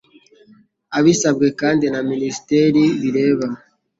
abisabwe 0.97 1.47
kandi 1.59 1.85
na 1.93 2.01
Minisiteri 2.09 2.83
bireba 3.01 3.47